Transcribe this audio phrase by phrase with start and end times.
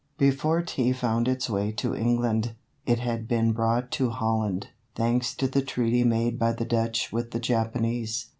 [0.17, 2.55] Before Tea found its way to England,
[2.87, 7.29] it had been brought to Holland, thanks to the treaty made by the Dutch with
[7.29, 8.29] the Japanese.